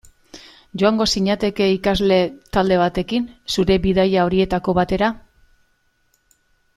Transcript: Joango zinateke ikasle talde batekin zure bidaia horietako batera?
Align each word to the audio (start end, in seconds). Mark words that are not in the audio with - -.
Joango 0.83 1.05
zinateke 1.17 1.67
ikasle 1.73 2.17
talde 2.57 2.79
batekin 2.85 3.27
zure 3.57 3.77
bidaia 3.87 4.23
horietako 4.31 4.75
batera? 4.81 5.11